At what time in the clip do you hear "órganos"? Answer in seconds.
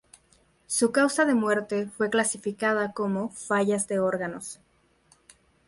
3.99-4.59